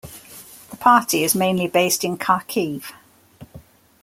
[0.71, 2.85] The party is mainly based in Kharkiv.